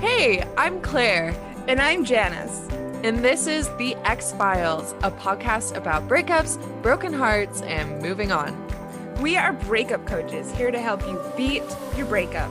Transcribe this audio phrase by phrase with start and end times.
[0.00, 1.34] Hey, I'm Clair,
[1.68, 2.66] And I'm Janice.
[3.04, 8.56] and this is The Ex-Philes, a podcast about breakups, broken hearts, and moving on.
[9.20, 11.62] We are breakup coaches here to help you beat
[11.96, 12.50] your breakup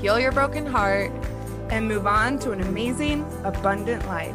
[0.00, 1.10] Heal your broken heart.
[1.70, 4.34] and move on to an amazing, abundant life.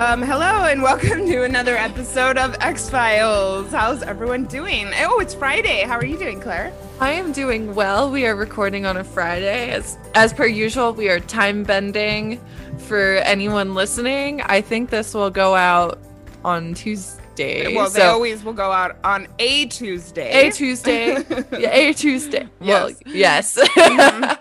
[0.00, 3.70] Um, hello and welcome to another episode of Ex-Philes.
[3.70, 4.90] How's everyone doing?
[5.00, 5.82] Oh, it's Friday.
[5.82, 6.72] How are you doing, Clair?
[7.00, 8.10] I am doing well.
[8.10, 9.70] We are recording on a Friday.
[9.70, 12.40] As as per usual, we are time bending
[12.78, 14.40] for anyone listening.
[14.42, 15.98] I think this will go out
[16.44, 17.74] on Tuesday.
[17.74, 20.48] Well, they so- always will go out on a Tuesday.
[20.48, 21.16] a Tuesday.
[21.58, 22.48] yeah, a Tuesday.
[22.60, 23.58] Well, yes.
[23.76, 24.38] Mhm.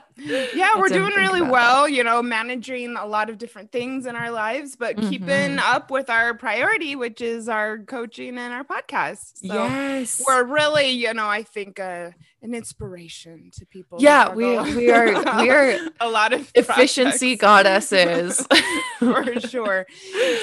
[0.56, 4.32] Yeah, we're doing really well, you know, managing a lot of different things in our
[4.32, 5.60] lives, but keeping Mhm.
[5.60, 9.40] up with our priority, which is our coaching and our podcast.
[9.46, 10.24] So yes.
[10.26, 12.12] we're really, you know, I think uh,
[12.44, 13.98] an inspiration to people.
[14.02, 18.46] Yeah, we- we are- we are a lot of efficiency goddesses.
[19.00, 19.86] for sure.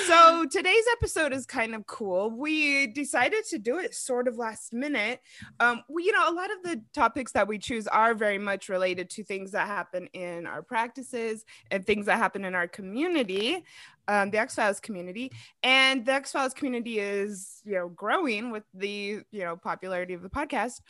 [0.06, 2.30] So today's episode is kind of cool.
[2.30, 5.20] We decided to do it sort of last minute.
[5.60, 8.68] Um, we, you know, a lot of the topics that we choose are very much
[8.68, 13.64] related to things that happen in our practices and things that happen in our community,
[14.08, 15.30] um, the Ex-Philes community.
[15.62, 20.30] And the Ex-Philes community is, you know, growing with the, you know, popularity of the
[20.30, 20.80] podcast.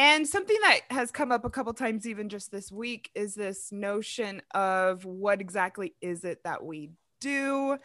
[0.00, 3.70] And something that has come up a couple times, even just this week, is this
[3.70, 7.76] notion of what exactly is it that we do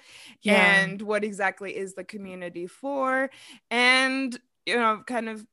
[0.42, 0.76] Yeah.
[0.84, 3.30] and what exactly is the community for
[3.70, 5.46] and you know kind of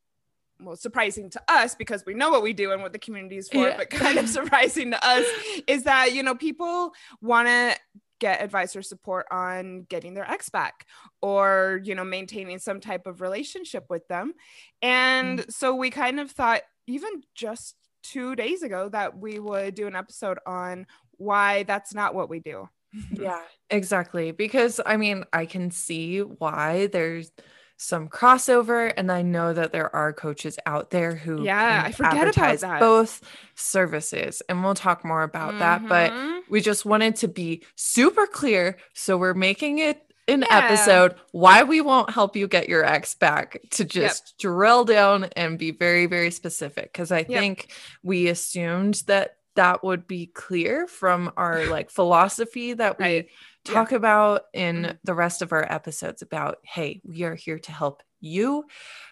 [0.61, 3.49] well surprising to us because we know what we do and what the community is
[3.49, 3.77] for Yeah.
[3.77, 5.27] but kind of surprising to us
[5.67, 7.75] is that you know people want to
[8.23, 10.87] get advice or support on getting their ex back
[11.21, 14.33] or you know maintaining some type of relationship with them.
[14.81, 15.53] And mm.
[15.53, 19.97] so we kind of thought even just two days ago that we would do an
[19.97, 20.87] episode on
[21.19, 22.69] why that's not what we do.
[23.11, 23.41] Yeah,
[23.71, 24.31] exactly.
[24.31, 27.33] Because I mean, I can see why there's
[27.83, 32.29] some crossover, and I know that there are coaches out there who Yeah, I forget
[32.37, 32.81] about that.
[32.81, 33.21] both
[33.55, 35.89] services, and we'll talk more about that.
[35.89, 36.43] But Mhm.
[36.49, 40.59] we just wanted to be super clear, so we're making it an Yeah.
[40.59, 45.59] episode why we won't help you get your ex back to just drill down and
[45.59, 47.27] be very very specific because i Yep.
[47.27, 47.73] think
[48.05, 53.29] we assumed that that would be clear from our like philosophy that we Right.
[53.67, 53.75] Yeah.
[53.75, 54.99] talk about in Mhm.
[55.05, 58.65] the rest of our episodes about hey we are here to help you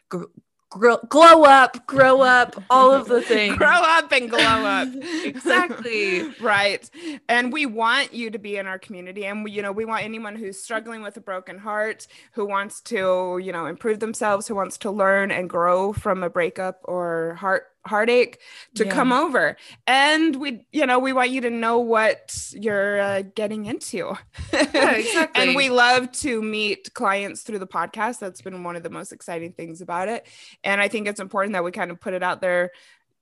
[0.09, 0.25] gr-
[0.71, 4.89] gr- glow up grow up all of the things grow up and glow up
[5.25, 6.28] Exactly.
[6.41, 6.89] right
[7.28, 10.05] and we want you to be in our community and we you know we want
[10.05, 14.55] anyone who's struggling with a broken heart who wants to you know improve themselves who
[14.55, 18.38] wants to learn and grow from a breakup or heart heartache
[18.74, 18.91] to Yeah.
[18.92, 23.66] come over and we you know we want you to know what you're uh, getting
[23.66, 24.12] into
[24.52, 25.42] Yeah, exactly.
[25.42, 29.12] and we love to meet clients through the podcast that's been one of the most
[29.12, 30.26] exciting things about it
[30.62, 32.70] and i think it's important that we kind of put it out there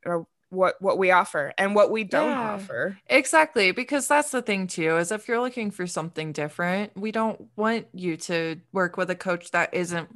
[0.05, 2.55] or what what we offer and what we don't Yeah.
[2.55, 7.13] offer Exactly, because that's the thing too, is if you're looking for something different, we
[7.13, 10.09] don't want you to work with a coach that isn't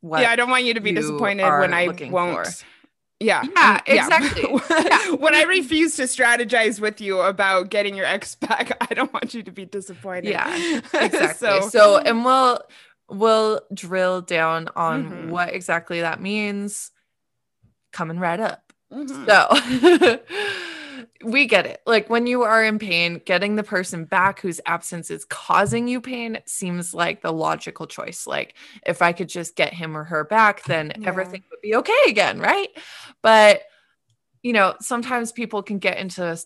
[0.00, 2.66] what yeah i don't want you to be you disappointed when i won't for.
[3.20, 4.42] Yeah Yeah, exactly.
[5.18, 9.34] when i refuse to strategize with you about getting your ex back i don't want
[9.34, 10.56] you to be disappointed Yeah,
[10.94, 11.60] exactly.
[11.60, 12.60] so, So, and we'll
[13.10, 15.28] we'll drill down on Mhm.
[15.28, 16.90] what exactly that means
[17.92, 18.72] coming right up.
[18.92, 19.26] mhm.
[19.26, 20.20] So
[21.24, 21.80] we get it.
[21.86, 26.00] Like when you are in pain, getting the person back whose absence is causing you
[26.00, 28.26] pain seems like the logical choice.
[28.26, 28.56] Like
[28.86, 31.08] if I could just get him or her back, then Yeah.
[31.08, 32.68] everything would be okay again, right?
[33.22, 33.62] But
[34.42, 36.38] you know, sometimes people can get into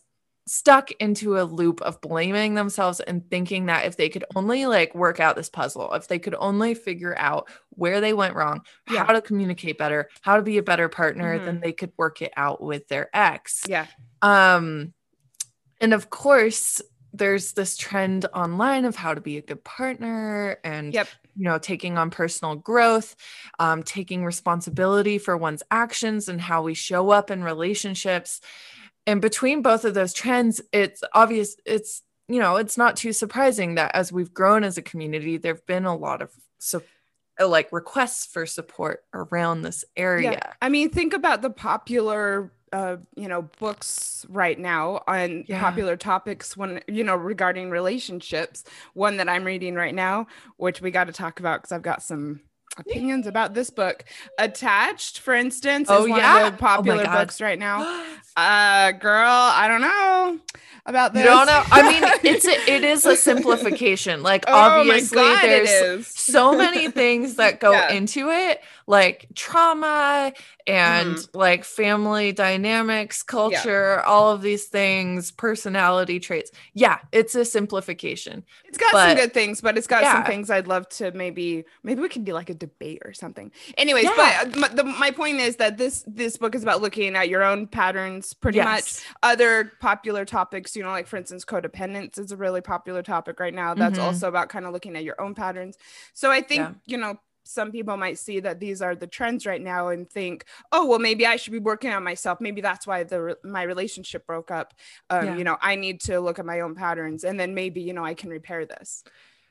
[0.47, 4.95] stuck into a loop of blaming themselves and thinking that if they could only like
[4.95, 8.61] work out this puzzle, if they could only figure out where they went wrong,
[8.91, 9.05] Yeah.
[9.07, 12.33] how to communicate better, how to be a better partner, then they could work it
[12.37, 13.63] out with their ex.
[13.69, 13.87] yeah
[14.23, 14.93] Um
[15.81, 16.81] and of course
[17.13, 21.09] there's this trend online of how to be a good partner and Yep.
[21.37, 23.15] you know taking on personal growth
[23.59, 28.41] um, taking responsibility for one's actions and how we show up in relationships
[29.07, 33.75] and between both of those trends it's obvious it's you know it's not too surprising
[33.75, 36.83] that as we've grown as a community there've been a lot of so
[37.45, 40.53] like requests for support around this area Yeah.
[40.63, 45.59] I mean, think about the popular, uh, you know, books right now on Yeah.
[45.61, 48.63] popular topics when, you know, regarding relationships.
[48.93, 50.29] One that I'm reading right now,
[50.59, 52.41] which we got to talk about because I've got some
[52.79, 54.05] opinions about this book.
[54.39, 56.47] Attached, for instance, is Oh, one yeah?
[56.47, 57.13] of the popular God.
[57.21, 58.05] books right now.
[58.37, 60.41] Uh, girl, I don't know.
[60.87, 61.25] about this?
[61.25, 61.63] Don't know.
[61.71, 64.25] I mean, it's a, it is a simplification.
[64.25, 67.93] Like Oh obviously, there's so many things that go Yeah.
[67.93, 70.33] into it, like trauma
[70.67, 71.39] and Mm-hmm.
[71.39, 76.51] like family dynamics, culture, all of these things, personality traits.
[76.75, 78.45] Yeah, it's a simplification.
[78.65, 82.01] It's got some good things, but it's got some things I'd love to maybe maybe
[82.01, 83.53] we can do like a debate or something.
[83.79, 84.45] Anyways, Yeah.
[84.45, 87.43] but my, the, my point is that this this book is about looking at your
[87.43, 89.01] own patterns pretty much.
[89.23, 93.55] Other popular topics, you know, like for instance codependence is a really popular topic right
[93.55, 93.75] now.
[93.75, 94.03] That's Mhm.
[94.03, 95.77] also about kind of looking at your own patterns.
[96.13, 96.75] So I think, Yeah.
[96.87, 100.45] you know, some people might see that these are the trends right now and think,
[100.73, 102.41] oh, well, maybe I should be working on myself.
[102.41, 104.75] Maybe that's why the my relationship broke up.
[105.11, 105.37] Um, Yeah.
[105.37, 108.05] You know, I need to look at my own patterns, and then maybe you know
[108.05, 109.05] I can repair this.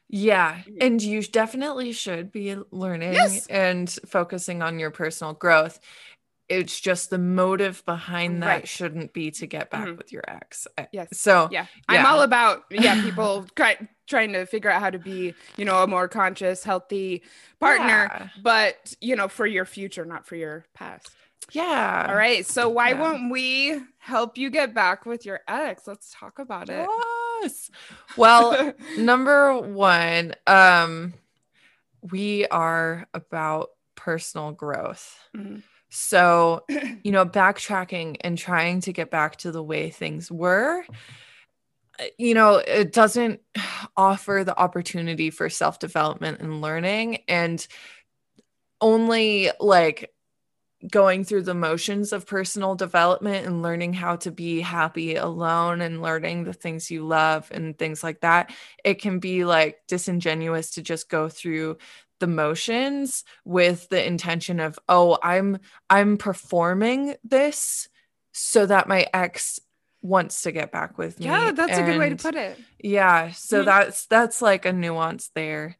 [0.09, 0.77] Yeah, Mhm.
[0.81, 3.47] and you definitely should be learning Yes.
[3.47, 5.79] and focusing on your personal growth.
[6.49, 8.67] It's just the motive behind that Right.
[8.67, 9.97] shouldn't be to get back Mhm.
[9.97, 10.67] with your ex.
[10.91, 11.17] Yes.
[11.17, 13.45] So yeah i'm all about yeah people
[14.07, 17.23] trying to figure out how to be you know a more conscious healthy
[17.59, 18.27] partner Yeah.
[18.41, 21.09] but you know for your future not for your past
[21.51, 22.05] yeah.
[22.09, 23.01] all right so why Yeah.
[23.01, 26.87] won't we help you get back with your ex let's talk about it
[27.41, 27.69] Yes.
[28.15, 31.13] Well, number one, um,
[32.01, 35.19] we are about personal growth.
[35.35, 35.61] Mhm.
[35.89, 36.63] So,
[37.03, 40.85] you know, backtracking and trying to get back to the way things were,
[41.99, 43.41] Uh, you know, it doesn't
[43.97, 47.19] offer the opportunity for self development and learning.
[47.27, 47.65] And
[48.81, 50.11] only like
[50.91, 56.01] going through the motions of personal development and learning how to be happy alone and
[56.01, 58.51] learning the things you love and things like that,
[58.83, 61.77] it can be like disingenuous to just go through
[62.19, 65.57] the motions with the intention of oh i'm
[65.89, 67.89] i'm performing this
[68.31, 69.59] so that my ex
[70.03, 73.31] wants to get back with me yeah that's a good way to put it yeah
[73.31, 73.65] so Mhm.
[73.65, 75.77] that's that's like a nuance there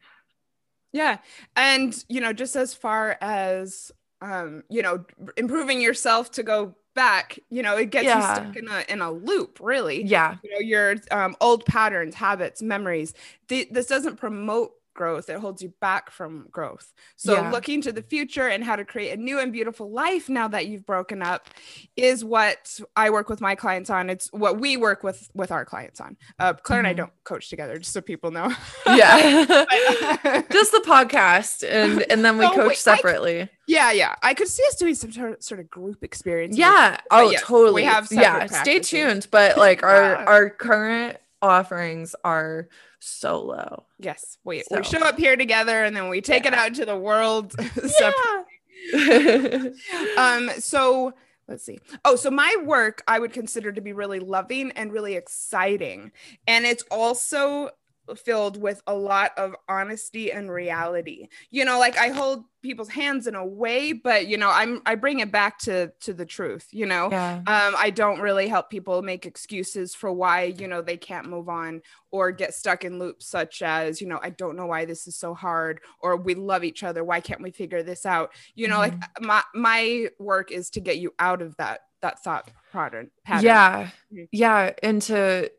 [0.91, 1.17] Yeah.
[1.55, 3.91] And, you know, just as far as,
[4.21, 5.05] um, you know,
[5.37, 8.17] improving yourself to go back, you know, it gets Yeah.
[8.17, 10.03] you stuck in a, in a loop, really.
[10.03, 13.13] yeah You know, your um, old patterns, habits, memories.
[13.47, 15.29] Th- this doesn't promote growth.
[15.29, 16.93] It holds you back from growth.
[17.15, 17.51] So Yeah.
[17.51, 20.67] looking to the future and how to create a new and beautiful life now that
[20.67, 21.49] you've broken up
[21.95, 24.09] is what I work with my clients on.
[24.09, 26.17] It's what we work with with our clients on.
[26.39, 26.97] Uh, Clair and I Mhm.
[26.97, 28.51] don't coach together, just so people know.
[28.85, 33.91] yeah But- just the podcast and and then we coach wait, I c- separately Yeah,
[33.91, 34.15] yeah.
[34.21, 36.57] I could see us doing some sort sort of group experience.
[36.57, 40.23] yeah oh yes, we totally have yeah separate stay tuned but like our Yeah.
[40.27, 42.67] our current offerings are
[43.05, 44.37] solo Yes.
[44.43, 44.77] We So.
[44.77, 47.53] we show up here together and then we take it out to the world.
[47.99, 48.43] yeah
[50.17, 50.49] Um.
[50.59, 51.13] So
[51.47, 51.79] let's see.
[52.03, 56.11] Oh, so my work I would consider to be really loving and really exciting,
[56.47, 57.69] and it's also
[58.17, 61.27] filled with a lot of honesty and reality.
[61.49, 64.95] You know, like I hold people's hands in a way, but you know, I'm I
[64.95, 66.67] bring it back to to the truth.
[66.71, 67.09] You know.
[67.11, 71.27] yeah um, I don't really help people make excuses for why, you know, they can't
[71.29, 74.85] move on or get stuck in loops such as, you know, I don't know why
[74.85, 77.03] this is so hard or we love each other.
[77.03, 78.31] Why can't we figure this out?
[78.55, 82.49] You know, like my my work is to get you out of that that thought
[82.71, 83.11] pattern.
[83.23, 83.45] pattern.
[83.45, 84.27] yeah Mhm.
[84.31, 85.51] yeah and to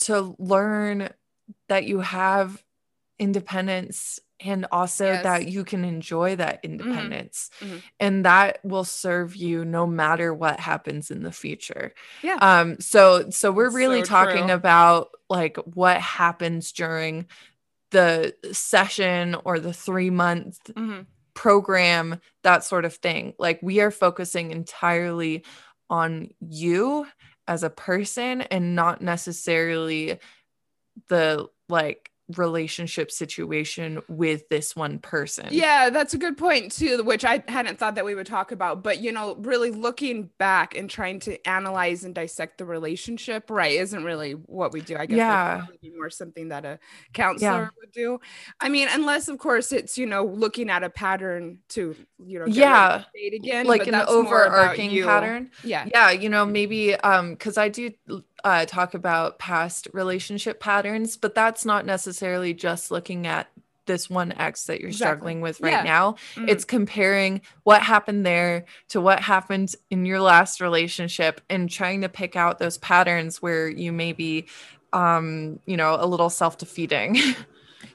[0.00, 1.10] to learn
[1.68, 2.62] that you have
[3.18, 5.22] independence and also Yes.
[5.24, 7.82] that you can enjoy that independence Mhm.
[7.98, 12.36] and that will serve you no matter what happens in the future Yeah.
[12.40, 14.54] um so so we're really so talking true.
[14.54, 17.26] about like what happens during
[17.90, 21.06] the session or the 3 month Mhm.
[21.34, 23.32] program, that sort of thing.
[23.38, 25.44] Like we are focusing entirely
[25.90, 27.06] on you
[27.48, 30.18] as a person and not necessarily
[31.08, 35.46] the like relationship situation with this one person.
[35.50, 38.82] Yeah, that's a good point too, which I hadn't thought that we would talk about.
[38.82, 43.72] But you know, really looking back and trying to analyze and dissect the relationship, right,
[43.72, 44.96] isn't really what we do.
[44.96, 45.62] I guess Yeah.
[45.96, 46.78] more something that a
[47.14, 48.20] counselor would do.
[48.60, 52.46] I mean, unless of course it's you know looking at a pattern to you know
[52.46, 53.04] Yeah.
[53.14, 55.50] date again, Like an overarching pattern.
[55.64, 57.90] Yeah, Yeah, you know, maybe um cuz I do
[58.44, 63.48] uh talk about past relationship patterns, but that's not necessarily just looking at
[63.86, 65.14] this one ex that you're Exactly.
[65.16, 65.82] struggling with right Yeah.
[65.82, 66.16] now.
[66.34, 66.48] Mhm.
[66.50, 72.08] It's comparing what happened there to what happened in your last relationship and trying to
[72.10, 74.46] pick out those patterns where you may be
[74.92, 77.18] um, you know, a little self-defeating.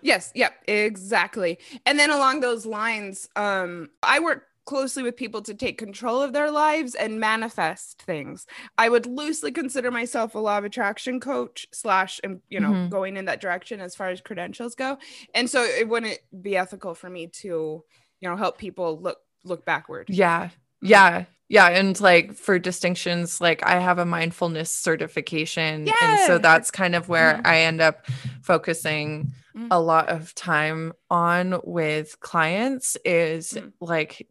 [0.01, 1.59] Yes, yep, exactly.
[1.85, 6.33] And then along those lines, um, I work closely with people to take control of
[6.33, 8.45] their lives and manifest things.
[8.77, 12.89] I would loosely consider myself a law of attraction coach slash, and you know, Mhm.
[12.89, 14.97] going in that direction as far as credentials go.
[15.33, 17.83] And so it wouldn't be ethical for me to,
[18.19, 20.09] you know, help people look look backward.
[20.09, 20.49] Yeah.
[20.81, 21.25] Yeah.
[21.49, 21.67] Yeah.
[21.67, 25.89] And like for distinctions, like I have a mindfulness certification.
[26.01, 27.41] And so that's kind of where Mhm.
[27.45, 28.05] I end up
[28.41, 29.67] focusing Mm.
[29.69, 33.73] a lot of time on with clients is Mm.
[33.81, 34.27] like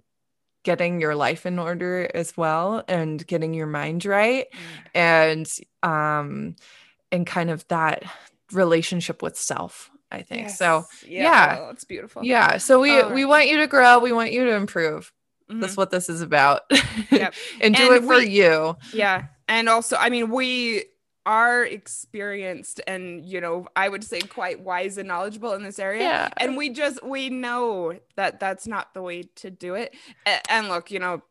[0.64, 4.47] getting your life in order as well and getting your mind right
[4.95, 5.50] and
[5.83, 6.54] um
[7.11, 8.04] and kind of that
[8.52, 11.09] relationship with self i think so Yes.
[11.11, 11.59] yeah.
[11.61, 12.23] oh, it's beautiful.
[12.25, 15.12] yeah so we we want you to grow we want you to improve
[15.50, 15.61] Mhm.
[15.61, 16.62] that's what this is about
[17.11, 17.35] Yep.
[17.61, 19.25] and do And it for we- you Yeah.
[19.49, 20.85] And also, I mean, we
[21.25, 26.02] are experienced and, you know, I would say quite wise and knowledgeable in this area.
[26.02, 29.95] yeah And we just, we know that that's not the way to do it.
[30.49, 31.23] And look, you know,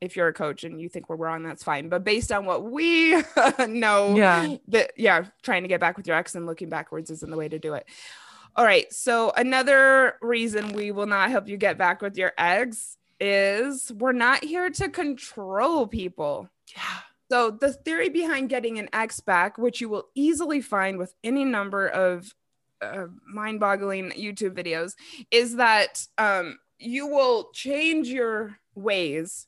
[0.00, 1.88] if you're a coach and you think we're wrong, that's fine.
[1.88, 3.12] But based on what we
[3.68, 7.30] know, yeah that yeah, trying to get back with your ex and looking backwards isn't
[7.30, 7.86] the way to do it.
[8.56, 8.92] All right.
[8.92, 14.12] So another reason we will not help you get back with your ex is we're
[14.12, 16.48] not here to control people.
[16.76, 17.00] yeah
[17.30, 21.44] So the theory behind getting an ex back, which you will easily find with any
[21.44, 22.34] number of
[22.82, 24.92] uh, mind-boggling YouTube videos,
[25.30, 29.46] is that um, you will change your ways,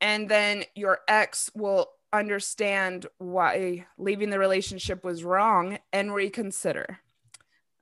[0.00, 6.98] and then your ex will understand why leaving the relationship was wrong and reconsider.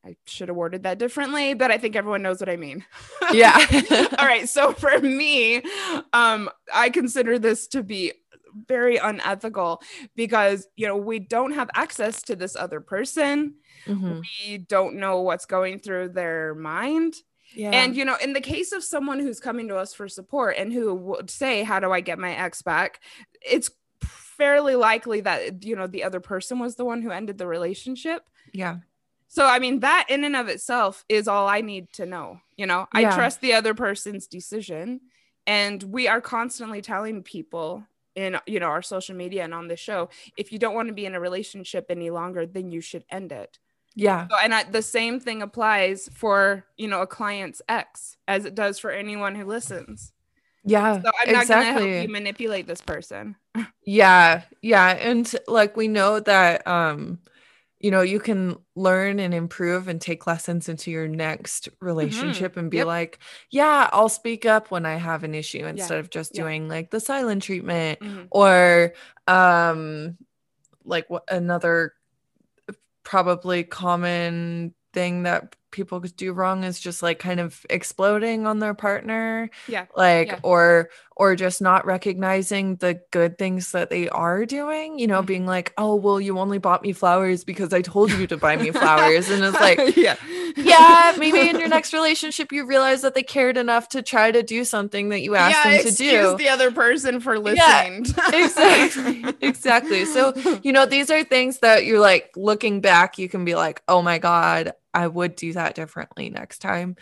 [0.04, 2.85] I should have worded that differently, but I think everyone knows what I mean.
[3.32, 3.56] yeah
[4.18, 4.49] All right.
[4.49, 5.62] So for me,
[6.12, 8.12] um, I consider this to be
[8.66, 9.80] very unethical
[10.16, 13.54] because you know we don't have access to this other person.
[13.87, 14.23] Mhm.
[14.47, 17.14] We don't know what's going through their mind.
[17.54, 20.56] yeah And you know, in the case of someone who's coming to us for support
[20.59, 23.00] and who would say, "How do I get my ex back?"
[23.40, 27.47] It's fairly likely that you know the other person was the one who ended the
[27.47, 28.28] relationship.
[28.52, 28.78] yeah
[29.33, 32.41] So I mean that in and of itself is all I need to know.
[32.59, 35.01] You know, I trust the other person's decision
[35.47, 37.83] and we are constantly telling people
[38.15, 40.93] in you know our social media and on the show if you don't want to
[40.93, 43.59] be in a relationship any longer then you should end it.
[43.95, 48.45] yeah So, and I, the same thing applies for you know a client's ex as
[48.45, 50.12] it does for anyone who listens.
[50.62, 53.37] yeah So I'm not going to help you manipulate this person.
[53.85, 57.19] Yeah, yeah, and like we know that um
[57.83, 62.71] you know, you can learn and improve and take lessons into your next relationship and
[62.71, 62.87] be Yep.
[62.87, 63.19] like,
[63.51, 66.43] yeah, I'll speak up when I have an issue instead of just Yeah.
[66.45, 68.29] doing like the silent treatment Mhm.
[68.31, 68.93] or
[69.27, 70.17] um
[70.85, 71.95] like what another
[73.05, 78.75] probably common thing that people do wrong is just like kind of exploding on their
[78.75, 79.87] partner Yeah.
[79.97, 80.38] like Yeah.
[80.43, 85.26] or or just not recognizing the good things that they are doing you know Mhm.
[85.26, 88.57] being like oh well you only bought me flowers because i told you to buy
[88.57, 90.17] me flowers and it's like yeah,
[90.57, 94.43] yeah maybe in your next relationship you realize that they cared enough to try to
[94.43, 96.05] do something that you asked yeah, them to do.
[96.05, 98.07] excuse the other person for Yeah, listening.
[98.33, 103.45] exactly exactly so you know these are things that you're like looking back you can
[103.45, 106.96] be like oh my god i would do that differently next time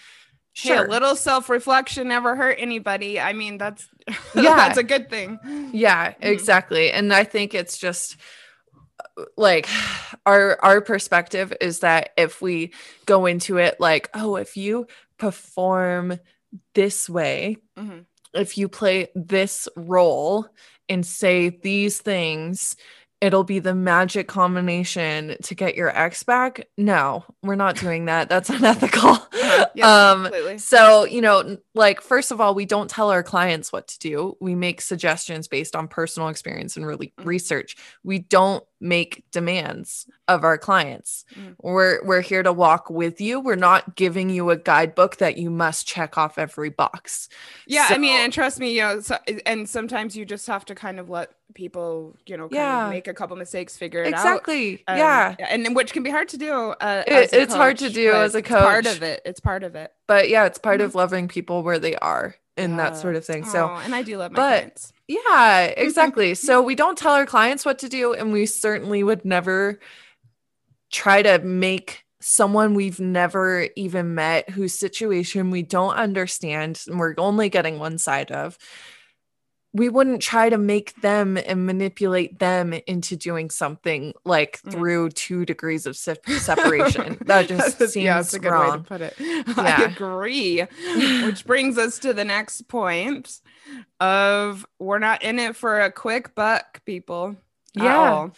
[0.52, 3.20] Hey, sure a little self-reflection never hurt anybody.
[3.20, 3.88] I mean, that's
[4.34, 4.56] Yeah.
[4.56, 5.38] that's a good thing.
[5.72, 6.14] yeah Mhm.
[6.22, 8.16] exactly and i think it's just
[9.16, 9.68] uh, like
[10.26, 12.72] our our perspective is that if we
[13.06, 14.86] go into it like oh if you
[15.18, 16.18] perform
[16.74, 18.06] this way Mhm.
[18.34, 20.48] if you play this role
[20.88, 22.74] and say these things
[23.20, 28.28] it'll be the magic combination to get your ex back no we're not doing that
[28.28, 29.66] that's unethical Uh-huh.
[29.82, 30.58] Um completely.
[30.58, 34.36] so, you know, like, first of all, we don't tell our clients what to do.
[34.40, 37.24] We make suggestions based on personal experience and really Mhm.
[37.26, 37.76] research.
[38.04, 41.24] We don't make demands of our clients.
[41.34, 41.56] Mhm.
[41.62, 43.40] We're we're here to walk with you.
[43.40, 47.28] We're not giving you a guidebook that you must check off every box.
[47.66, 50.74] Yeah, I mean, and trust me, you know, so, and sometimes you just have to
[50.74, 52.84] kind of let people, you know, kind Yeah.
[52.86, 54.82] of make a couple mistakes, figure it Exactly.
[54.88, 54.94] out.
[54.94, 55.34] Um, yeah.
[55.48, 56.52] and then which can be hard to do.
[56.52, 58.60] Uh, It- it's hard to do as a coach.
[58.62, 59.22] part of it.
[59.24, 59.92] It's part of it.
[60.06, 60.84] But yeah, it's part Mhm.
[60.84, 63.44] of loving people where they are and that sort of thing.
[63.44, 64.92] So and I do love my but- clients.
[65.08, 66.34] Yeah, exactly.
[66.34, 69.80] so we don't tell our clients what to do, and we certainly would never
[70.92, 77.14] try to make someone we've never even met, whose situation we don't understand, and we're
[77.16, 78.58] only getting one side of,
[79.72, 84.72] we wouldn't try to make them and manipulate them into doing something like Mm.
[84.72, 87.18] through two degrees of se- separation.
[87.26, 89.14] that just seems yeah, that's a good way to put it.
[89.56, 90.62] I agree.
[91.24, 93.40] Which brings us to the next point
[94.00, 97.36] of we're not in it for a quick buck, people.
[97.76, 97.96] at Yeah.
[97.96, 98.32] all.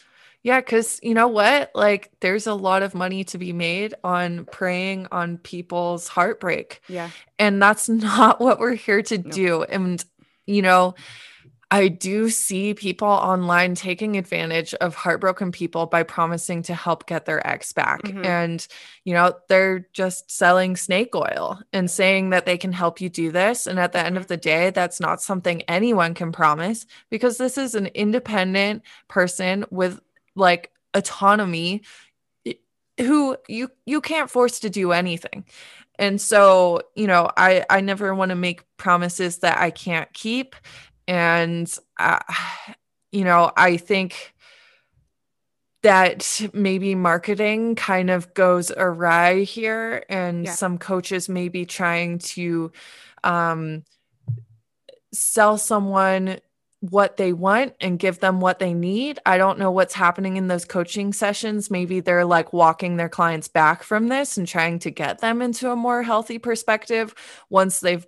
[0.44, 1.70] Yeah, because you know what?
[1.72, 6.80] Like, there's a lot of money to be made on preying on people's heartbreak.
[6.88, 7.10] Yeah.
[7.38, 9.30] And that's not what we're here to No.
[9.30, 9.62] do.
[9.62, 10.04] And,
[10.46, 10.94] you know,
[11.72, 17.24] I do see people online taking advantage of heartbroken people by promising to help get
[17.24, 18.02] their ex back.
[18.02, 18.26] Mhm.
[18.26, 18.66] And,
[19.04, 23.32] you know, they're just selling snake oil and saying that they can help you do
[23.32, 23.66] this.
[23.66, 27.56] And at the end of the day, that's not something anyone can promise because this
[27.56, 29.98] is an independent person with
[30.34, 31.80] like autonomy
[33.00, 35.44] who you you can't force to do anything
[36.02, 40.56] and so you know i i never want to make promises that i can't keep
[41.06, 42.18] and uh,
[43.12, 44.34] you know i think
[45.82, 50.52] that maybe marketing kind of goes awry here and Yeah.
[50.52, 52.72] some coaches may be trying to
[53.24, 53.84] um
[55.12, 56.38] sell someone
[56.82, 59.20] what they want and give them what they need.
[59.24, 61.70] I don't know what's happening in those coaching sessions.
[61.70, 65.70] Maybe they're like walking their clients back from this and trying to get them into
[65.70, 67.14] a more healthy perspective
[67.48, 68.04] once they've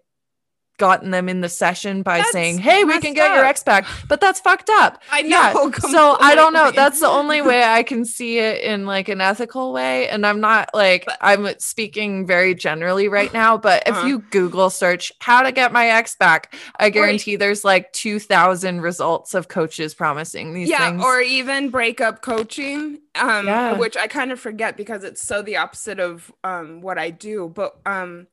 [0.76, 3.50] gotten them in the session by That's saying, "Hey, we can get your up.
[3.50, 5.00] ex back." But that's fucked up.
[5.10, 5.28] I know.
[5.28, 5.70] Yeah.
[5.94, 6.70] So I don't know.
[6.72, 10.08] That's the only way I can see it in like an ethical way.
[10.08, 14.06] And I'm not like I'm speaking very generally right now, but if Uh-huh.
[14.06, 19.34] you Google search how to get my ex back, I guarantee there's like 2,000 results
[19.34, 21.04] of coaches promising these yeah, things.
[21.04, 23.78] or even breakup coaching, um, Yeah.
[23.78, 27.52] which I kind of forget because it's so the opposite of um, what I do.
[27.54, 28.26] But um,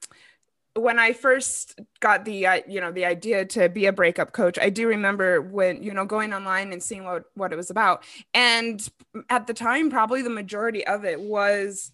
[0.75, 4.57] when I first got the uh, you know the idea to be a breakup coach,
[4.59, 8.03] I do remember when you know going online and seeing what what it was about,
[8.33, 8.87] and
[9.29, 11.91] at the time, probably the majority of it was,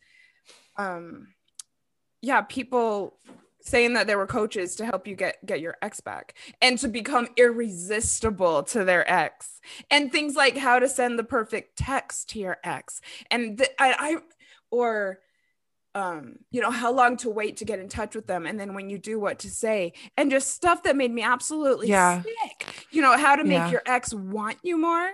[0.77, 1.29] um,
[2.21, 3.17] yeah, people
[3.61, 6.87] saying that there were coaches to help you get get your ex back and to
[6.87, 9.59] become irresistible to their ex
[9.91, 13.01] and things like how to send the perfect text to your ex.
[13.29, 14.17] And th- I, I
[14.71, 15.19] or
[15.97, 18.75] um you know how long to wait to get in touch with them and then
[18.75, 22.21] when you do what to say and just stuff that made me absolutely Yeah.
[22.21, 22.87] sick.
[22.91, 23.71] You know how to make Yeah.
[23.71, 25.09] your ex want you more.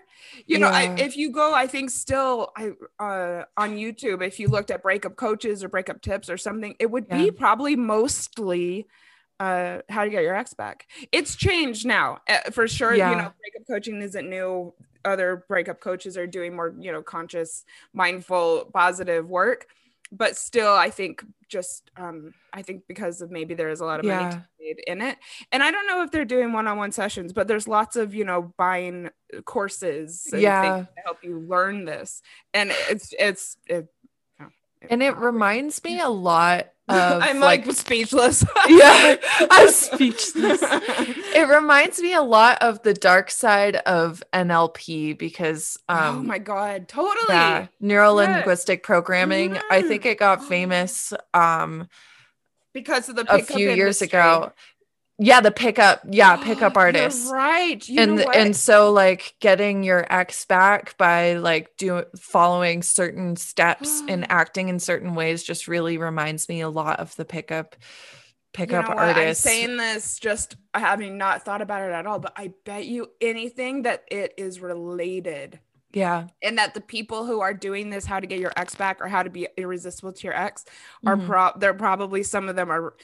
[0.46, 4.48] You know I, if you go i think still i uh on youtube if you
[4.50, 7.18] looked at breakup coaches or breakup tips or something it would Yeah.
[7.18, 8.88] be probably mostly
[9.40, 10.88] uh how to get your ex back.
[11.12, 14.74] It's changed now uh, for sure you know breakup coaching isn't new.
[15.06, 19.68] Other breakup coaches are doing more you know conscious mindful positive work
[20.16, 24.00] but still i think just um i think because of maybe there is a lot
[24.00, 24.30] of money Yeah.
[24.30, 25.18] to be made in it
[25.52, 28.54] and i don't know if they're doing one-on-one sessions but there's lots of you know
[28.58, 29.10] buying
[29.46, 30.62] courses and Yeah.
[30.62, 32.22] things to help you learn this
[32.54, 33.88] and it's it's it,
[34.90, 39.16] and it reminds me a lot i'm like, speechless Yeah,
[39.50, 40.62] I'm speechless.
[40.62, 46.40] it reminds me a lot of the dark side of NLP because um oh my
[46.40, 49.58] god totally yeah, neuro linguistic programming.
[49.70, 51.88] I think it got famous um
[52.74, 54.08] because of the a few years industry.
[54.08, 54.52] ago.
[55.20, 57.32] Yeah, the pickup, yeah, pickup You're artists.
[57.32, 63.36] right you and and so like getting your ex back by like doing following certain
[63.36, 67.76] steps and acting in certain ways just really reminds me a lot of the pickup
[68.54, 69.04] pickup you know what?
[69.04, 69.44] I'm artists.
[69.44, 73.84] saying this just having not thought about it at all, but I bet you anything
[73.84, 75.60] that it is related
[75.94, 76.28] yeah.
[76.42, 79.08] and that the people who are doing this, how to get your ex back or
[79.08, 80.66] how to be irresistible to your ex,
[81.06, 81.26] are Mhm.
[81.28, 82.96] pro they're probably some of them are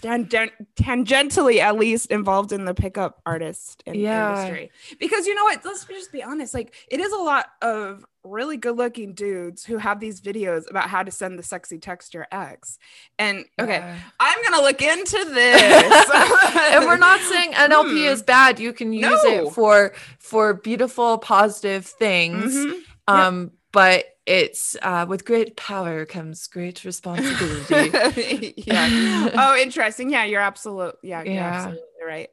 [0.00, 4.32] tangent- tangentially at least involved in the pickup artist in- Yeah.
[4.44, 4.70] industry.
[4.98, 5.64] Because you know what?
[5.64, 6.54] Let's just be honest.
[6.54, 10.88] Like it is a lot of really good looking dudes who have these videos about
[10.88, 12.78] how to send the sexy text to your ex.
[13.18, 13.96] And okay, Yeah.
[14.18, 16.10] I'm gonna look into this.
[16.74, 18.12] and we're not saying NLP Hmm.
[18.12, 18.58] is bad.
[18.58, 19.46] You can use No.
[19.48, 22.54] it for for beautiful, positive things.
[22.54, 22.80] Mhm.
[23.06, 28.54] Um, but it's uh, with great power comes great responsibility.
[28.66, 29.28] yeah.
[29.36, 30.08] Oh, interesting.
[30.10, 30.96] Yeah, you're absolute.
[31.02, 31.52] Yeah, you're Yeah.
[31.54, 32.30] absolutely right.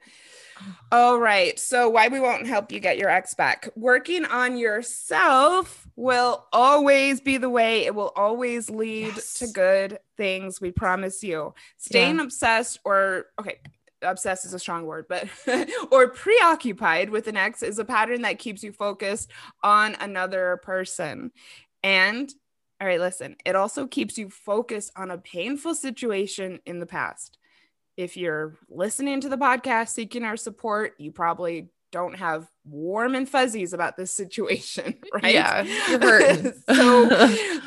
[0.91, 1.57] All right.
[1.59, 3.69] So why we won't help you get your ex back?
[3.75, 7.85] Working on yourself will always be the way.
[7.85, 9.35] It will always lead Yes.
[9.35, 10.59] to good things.
[10.61, 11.53] We promise you.
[11.77, 13.59] Staying obsessed or okay.
[14.03, 15.27] Obsessed is a strong word, but
[15.91, 21.31] or preoccupied with an ex is a pattern that keeps you focused on another person.
[21.83, 22.33] And
[22.79, 27.37] all right, listen, it also keeps you focused on a painful situation in the past.
[27.97, 33.27] If you're listening to the podcast seeking our support, you probably don't have warm and
[33.27, 35.33] fuzzies about this situation, right?
[35.33, 36.53] Yeah, you're hurting.
[36.69, 37.03] so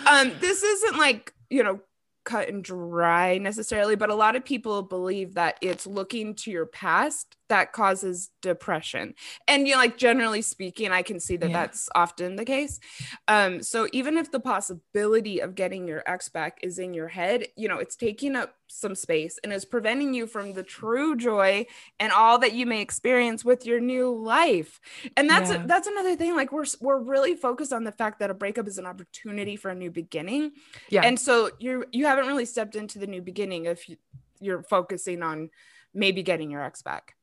[0.06, 1.80] um this isn't like, you know,
[2.24, 6.66] cut and dry necessarily, but a lot of people believe that it's looking to your
[6.66, 9.14] past that causes depression.
[9.46, 11.61] And you know, like generally speaking, I can see that yeah.
[11.61, 12.80] that's often the case.
[13.28, 17.48] Um, so even if the possibility of getting your ex back is in your head,
[17.57, 21.66] you know, it's taking up some space and is preventing you from the true joy
[22.00, 24.80] and all that you may experience with your new life.
[25.16, 25.64] And that's yeah.
[25.66, 26.35] that's another thing.
[26.35, 29.70] Like we're we're really focused on the fact that a breakup is an opportunity for
[29.70, 30.52] a new beginning.
[30.88, 31.02] Yeah.
[31.02, 33.96] And so you're you haven't really stepped into the new beginning if you,
[34.40, 35.50] you're focusing on
[35.92, 37.14] maybe getting your ex back.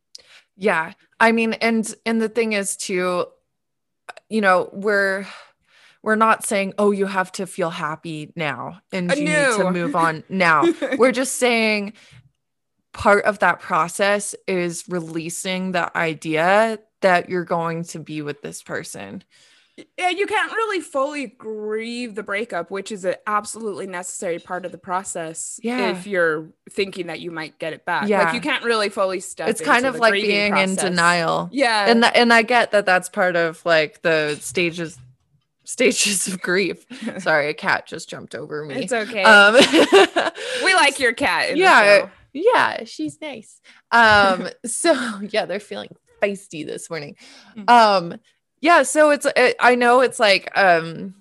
[0.62, 0.94] Yeah.
[1.20, 3.26] I mean, and and the thing is too,
[4.30, 5.26] you know, we're
[6.04, 9.96] we're not saying, oh, you have to feel happy now and you need to move
[9.96, 10.64] on now.
[10.98, 11.94] we're just saying
[12.94, 18.62] part of that process is releasing the idea that you're going to be with this
[18.62, 19.24] person
[19.98, 24.72] yeah, you can't really fully grieve the breakup, which is an absolutely necessary part of
[24.72, 25.60] the process.
[25.64, 25.92] Yeah.
[25.92, 28.08] If you're thinking that you might get it back.
[28.08, 28.24] Yeah.
[28.24, 30.70] Like you can't really fully step It's kind of like being process.
[30.84, 31.50] in denial.
[31.52, 31.90] Yeah.
[31.90, 34.98] And th- and I get that that's part of like the stages
[35.64, 36.86] stages of grief.
[37.20, 38.76] Sorry, a cat just jumped over me.
[38.84, 39.24] It's okay.
[39.24, 39.54] Um,
[40.66, 41.56] we like your cat.
[41.58, 42.10] yeah.
[42.34, 43.60] Yeah, she's nice.
[43.92, 44.94] Um, so
[45.30, 45.90] yeah, they're feeling
[46.22, 47.16] feisty this morning.
[47.58, 47.70] Mm.
[47.70, 48.20] Um,
[48.62, 51.14] yeah so it's it, i know it's like um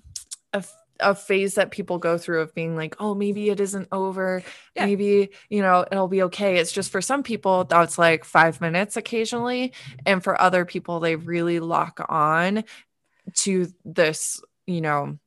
[0.53, 0.63] a,
[0.99, 4.43] a phase that people go through of being like oh maybe it isn't over
[4.75, 4.85] yeah.
[4.85, 8.95] maybe you know it'll be okay it's just for some people that's like five minutes
[8.95, 9.73] occasionally
[10.05, 12.63] and for other people they really lock on
[13.33, 15.17] to this you know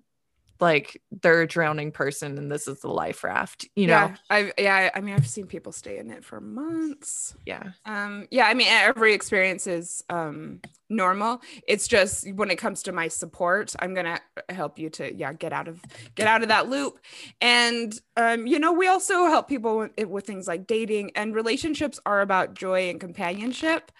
[0.60, 3.92] like they're a drowning person and this is the life raft you know?
[3.92, 7.34] Yeah i yeah i mean i've seen people stay in it for months.
[7.44, 7.70] Yeah.
[7.84, 11.40] Um yeah i mean every experience is um normal.
[11.66, 15.52] It's just when it comes to my support i'm gonna help you to yeah get
[15.52, 15.80] out of
[16.14, 16.98] get out of that loop.
[17.40, 21.98] And um you know we also help people with, with things like dating and relationships
[22.06, 23.90] are about joy and companionship.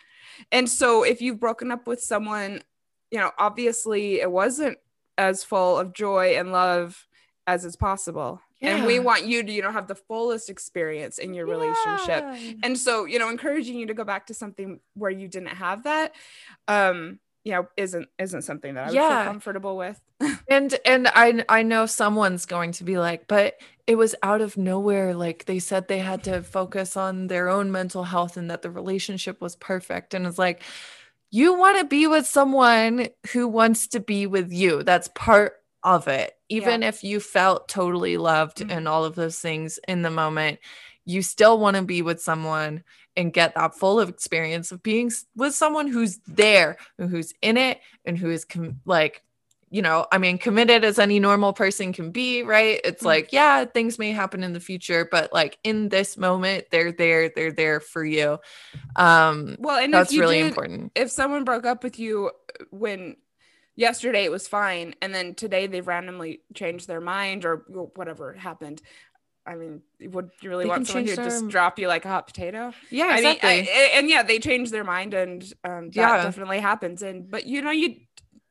[0.53, 2.63] And so if you've broken up with someone
[3.11, 4.79] you know obviously it wasn't
[5.19, 7.07] as full of joy and love
[7.47, 8.41] as is possible.
[8.61, 8.77] Yeah.
[8.77, 11.55] And we want you to, you know, have the fullest experience in your yeah.
[11.55, 12.59] relationship.
[12.63, 15.85] And so, you know, encouraging you to go back to something where you didn't have
[15.85, 16.15] that,
[16.67, 19.23] um, you know, isn't isn't something that I would yeah.
[19.23, 20.01] feel comfortable with.
[20.49, 24.57] and and I I know someone's going to be like, but it was out of
[24.57, 25.15] nowhere.
[25.15, 28.71] Like they said they had to focus on their own mental health and that the
[28.71, 30.15] relationship was perfect.
[30.15, 30.63] And it's like,
[31.35, 34.85] you want to be with someone who wants to be with you.
[34.85, 36.33] That's part of it.
[36.49, 36.89] Even yeah.
[36.89, 38.71] if you felt totally loved mm-hmm.
[38.71, 40.61] and all of those things in the moment,
[41.05, 42.85] you still want to be with someone
[43.17, 47.81] and get that full of experience of being with someone who's there, who's in it,
[48.05, 49.24] and who is com- like
[49.75, 52.81] you know, I mean, committed as any normal person can be, right?
[52.85, 53.07] It's mm-hmm.
[53.07, 57.29] like, yeah, things may happen in the future, but like in this moment, they're there,
[57.29, 58.39] they're there for you.
[58.95, 60.93] Um, well, and that's really did, important.
[60.95, 63.17] If someone broke up with you uh, when
[63.75, 67.65] yesterday it was fine, and then today they've randomly changed their mind or
[67.97, 68.81] whatever happened,
[69.45, 71.25] I mean, would you really they want someone to their...
[71.25, 72.73] just drop you like a hot potato?
[72.91, 73.51] Yeah, I exactly.
[73.51, 76.23] Mean, I, and yeah, they change their mind, and um, that yeah.
[76.23, 77.03] definitely happens.
[77.03, 77.97] And but you know, you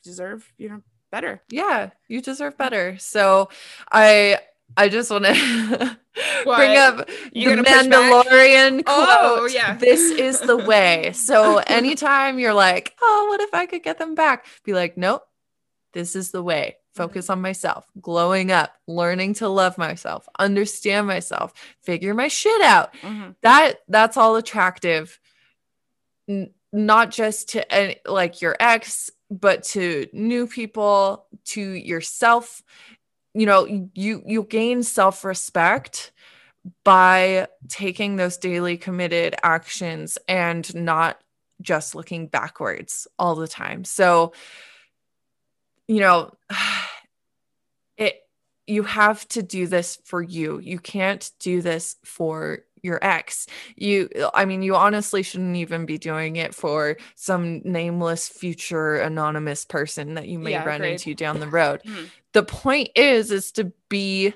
[0.03, 0.81] deserve you know
[1.13, 1.43] better.
[1.47, 2.97] Yeah, you deserve better.
[2.97, 3.49] So
[3.91, 4.39] I
[4.75, 5.97] I just want to
[6.43, 9.07] bring up you the Mandalorian quote.
[9.07, 9.77] Oh, yeah.
[9.77, 11.13] This is the way.
[11.23, 14.45] So anytime you're like, oh, what if I could get them back?
[14.65, 15.21] Be like, nope,
[15.93, 16.77] this is the way.
[16.95, 22.93] Focus on myself, glowing up, learning to love myself, understand myself, figure my shit out.
[23.01, 23.31] Mm-hmm.
[23.41, 25.19] That that's all attractive.
[26.27, 32.61] N- not just to uh, like your ex but to new people, to yourself,
[33.33, 36.11] you know, you you gain self-respect
[36.83, 41.21] by taking those daily committed actions and not
[41.61, 43.83] just looking backwards all the time.
[43.83, 44.33] So,
[45.87, 46.33] you know,
[47.97, 48.21] it
[48.67, 50.59] you have to do this for you.
[50.59, 55.97] You can't do this for your ex you i mean you honestly shouldn't even be
[55.97, 60.91] doing it for some nameless future anonymous person that you may yeah, run great.
[60.91, 62.05] into down the road mm-hmm.
[62.33, 64.33] the point is is to be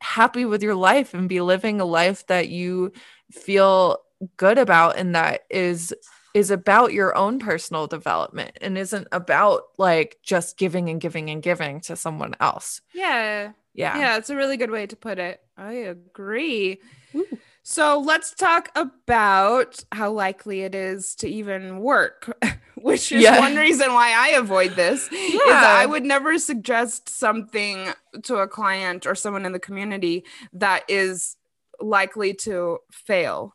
[0.00, 2.92] happy with your life and be living a life that you
[3.30, 3.98] feel
[4.36, 5.92] good about and that is
[6.34, 11.42] is about your own personal development and isn't about like just giving and giving and
[11.42, 12.80] giving to someone else.
[12.94, 13.52] Yeah.
[13.74, 13.98] Yeah.
[13.98, 15.40] Yeah, it's a really good way to put it.
[15.56, 16.80] I agree.
[17.14, 17.26] Ooh.
[17.62, 22.36] So let's talk about how likely it is to even work,
[22.74, 23.38] which is Yeah.
[23.38, 25.08] one reason why I avoid this.
[25.12, 27.88] Is I would never suggest something
[28.24, 31.36] to a client or someone in the community that is
[31.80, 33.54] likely to fail.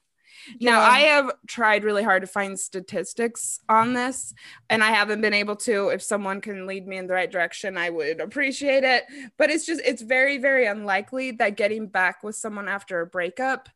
[0.61, 0.87] Now, Yeah.
[0.89, 4.33] I have tried really hard to find statistics on this,
[4.69, 5.89] and I haven't been able to.
[5.89, 9.03] If someone can lead me in the right direction, I would appreciate it.
[9.37, 13.67] But it's just, it's very, very unlikely that getting back with someone after a breakup,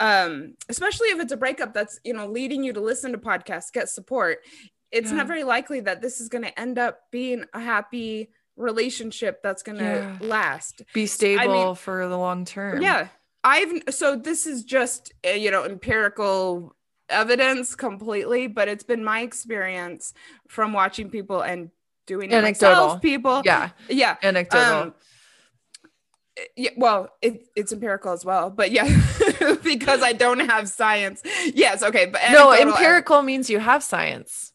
[0.00, 3.72] um, especially if it's a breakup that's, you know, leading you to listen to podcasts,
[3.72, 4.38] get support,
[4.90, 5.18] it's Yeah.
[5.18, 9.62] not very likely that this is going to end up being a happy relationship that's
[9.62, 10.16] going to Yeah.
[10.20, 10.82] last.
[10.94, 12.82] be stable mean- for the long term.
[12.82, 13.08] Yeah.
[13.44, 16.74] I've so this is just uh, you know empirical
[17.08, 20.12] evidence completely, but it's been my experience
[20.48, 21.70] from watching people and
[22.06, 22.84] doing it Anecdotal.
[22.86, 23.02] myself.
[23.02, 23.70] People, Yeah.
[23.88, 24.74] yeah, Anecdotal.
[24.82, 24.94] um,
[26.56, 26.70] yeah.
[26.76, 28.84] Well, it, it's empirical as well, but yeah,
[29.62, 31.22] because I don't have science.
[31.54, 34.52] Yes, okay, but no, empirical means you have science.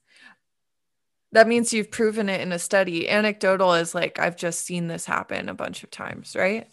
[1.31, 3.09] That means you've proven it in a study.
[3.09, 6.67] Anecdotal is like, I've just seen this happen a bunch of times, right?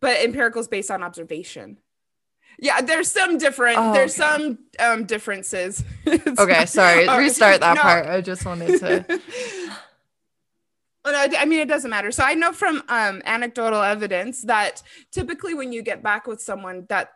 [0.00, 1.78] but empirical is based on observation.
[2.58, 3.76] Yeah, there's some different.
[3.78, 4.30] Oh, there's okay.
[4.36, 5.84] some um differences.
[6.38, 7.08] Okay, sorry.
[7.08, 7.82] Restart that no.
[7.82, 8.06] part.
[8.06, 9.04] I just wanted to.
[11.14, 12.10] I- I mean, it doesn't matter.
[12.10, 16.86] So I know from um, anecdotal evidence that typically when you get back with someone,
[16.88, 17.10] that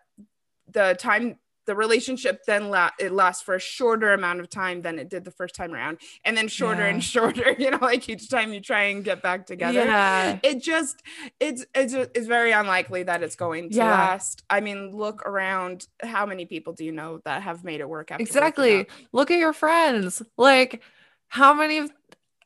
[0.70, 4.98] the time, the relationship then la- it lasts for a shorter amount of time than
[4.98, 6.88] it did the first time around, and then shorter Yeah.
[6.88, 7.54] and shorter.
[7.58, 9.84] You know, like each time you try and get back together.
[9.84, 10.38] Yeah.
[10.42, 11.02] It just
[11.38, 13.90] it's it's it's very unlikely that it's going to Yeah.
[13.90, 14.42] last.
[14.50, 15.86] I mean, look around.
[16.02, 18.86] How many people do you know that have made it work after Exactly.
[19.12, 20.22] Look at your friends.
[20.36, 20.82] Like,
[21.28, 21.92] how many of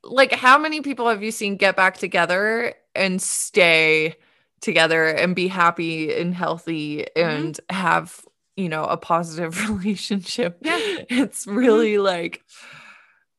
[0.04, 4.16] like how many people have you seen get back together and stay
[4.60, 8.20] together and be happy and healthy and have,
[8.56, 10.58] you know, a positive relationship?
[10.62, 10.78] Yeah.
[11.08, 12.42] It's really like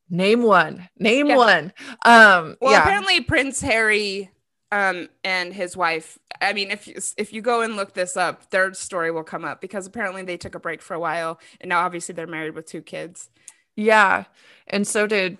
[0.10, 0.88] name one.
[0.97, 1.36] Name Yeah.
[1.38, 1.73] one.
[2.04, 2.82] Um Well, yeah.
[2.82, 4.32] apparently Prince Harry
[4.71, 8.49] um and his wife i mean if you if you go and look this up
[8.49, 11.69] their story will come up because apparently they took a break for a while and
[11.69, 13.30] now obviously they're married with two kids
[13.75, 14.23] yeah.
[14.67, 15.38] And so did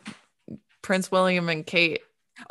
[0.86, 2.02] Prince William and Kate.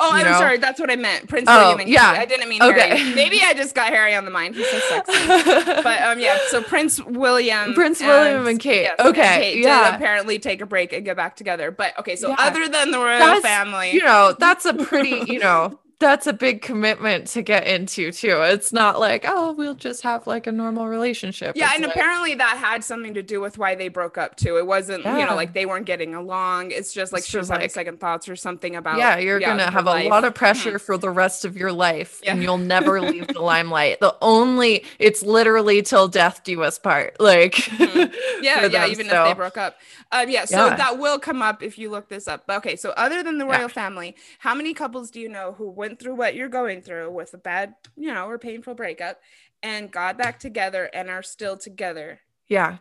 [0.00, 0.38] oh i'm know?
[0.38, 2.14] sorry that's what i meant prince Oh, william and yeah.
[2.14, 2.20] Kate.
[2.22, 2.96] i didn't mean Okay.
[2.96, 5.26] harry maybe i just got harry on the mind he's so sexy
[5.82, 8.84] but um yeah so prince william Prince William and Kate.
[8.84, 9.94] yes, and Okay, Kate yeah.
[9.94, 12.36] apparently take a break and get back together but okay so Yeah.
[12.38, 16.32] other than the royal That's- family you know that's a pretty you know that's a
[16.34, 20.52] big commitment to get into too it's not like oh we'll just have like a
[20.52, 23.88] normal relationship Yeah, It's and like- apparently that had something to do with why they
[23.88, 24.58] broke up too.
[24.58, 26.70] It wasn't, you know, like they weren't getting along.
[26.72, 28.98] It's just like It's she was just having second thoughts or something about.
[28.98, 30.04] yeah you're gonna have life.
[30.04, 33.40] a lot of pressure for the rest of your life and you'll never leave the
[33.54, 38.12] limelight the only it's literally till death do us part like Mhm.
[38.42, 39.76] Yeah, yeah, them, even if they broke up.
[40.12, 40.76] Um, yeah, so Yeah.
[40.76, 42.44] that will come up if you look this up.
[42.46, 43.58] But okay, so other than the Yeah.
[43.58, 47.10] royal family, how many couples do you know who went through what you're going through
[47.10, 49.20] with a bad, you know, or painful breakup
[49.62, 52.20] and got back together and are still together?
[52.48, 52.78] Yeah.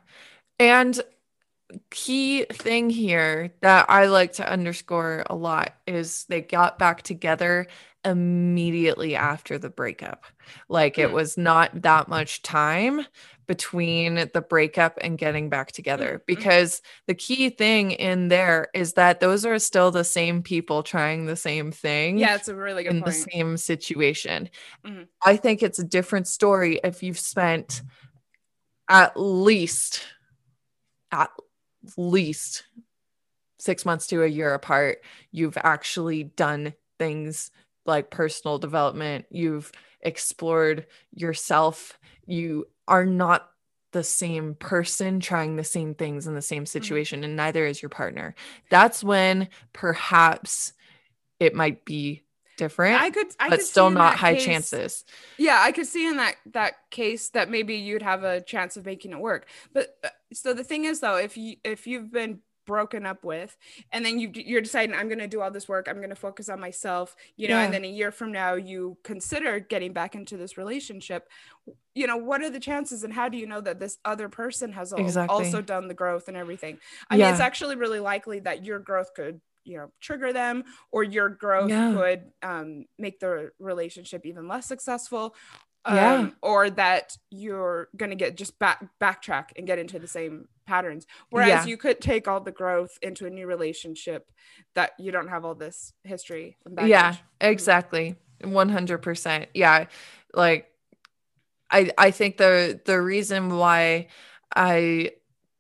[0.60, 1.00] And
[1.90, 7.68] key thing here that I like to underscore a lot is they got back together
[8.06, 10.26] immediately after the breakup.
[10.70, 11.16] Like it Hmm.
[11.16, 13.06] was not that much time
[13.48, 16.26] between the breakup and getting back together Mhm.
[16.28, 21.26] because the key thing in there is that those are still the same people trying
[21.26, 24.50] the same thing Yeah, it's a really good in the same situation.
[24.86, 25.08] Mhm.
[25.24, 27.82] I think it's a different story if you've spent
[28.90, 30.04] at least
[31.12, 31.30] at
[31.98, 32.64] least
[33.60, 35.00] 6 months to a year apart.
[35.32, 37.52] You've actually done things
[37.86, 43.50] like personal development, you've explored yourself, you are not
[43.92, 47.90] the same person trying the same things in the same situation and neither is your
[47.90, 48.36] partner.
[48.70, 50.74] That's when perhaps
[51.40, 52.24] it might be
[52.58, 55.06] different I could, I but could still not high case- chances.
[55.38, 58.86] Yeah, I could see in that that case that maybe you'd have a chance of
[58.86, 59.48] making it work.
[59.74, 63.58] But uh, so the thing is though, if you if you've been broken up with
[63.92, 66.16] and then you you're deciding I'm going to do all this work, I'm going to
[66.16, 67.66] focus on myself, you know, Yeah.
[67.66, 71.28] and then a year from now you consider getting back into this relationship,
[71.96, 74.72] you know, what are the chances and how do you know that this other person
[74.74, 75.36] has Exactly.
[75.36, 76.78] also done the growth and everything?
[77.10, 81.04] I mean, it's actually really likely that your growth could you know trigger them or
[81.04, 81.94] your growth Yeah.
[81.94, 85.36] could um, make the relationship even less successful
[85.86, 86.30] um, Yeah.
[86.42, 91.06] or that you're going to get just back backtrack and get into the same patterns
[91.30, 91.66] whereas Yeah.
[91.66, 94.32] you could take all the growth into a new relationship
[94.76, 97.22] that you don't have all this history and Yeah, mm-hmm.
[97.42, 98.16] exactly.
[98.44, 99.48] 100%.
[99.54, 99.86] Yeah.
[100.34, 100.68] Like
[101.72, 104.08] I I think the the reason why
[104.56, 105.12] I